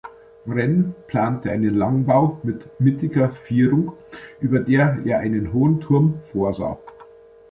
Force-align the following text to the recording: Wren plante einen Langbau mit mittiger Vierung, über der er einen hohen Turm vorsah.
Wren 0.47 0.95
plante 1.05 1.51
einen 1.51 1.75
Langbau 1.75 2.39
mit 2.41 2.67
mittiger 2.79 3.33
Vierung, 3.33 3.93
über 4.39 4.61
der 4.61 4.97
er 5.05 5.19
einen 5.19 5.53
hohen 5.53 5.79
Turm 5.79 6.19
vorsah. 6.23 6.79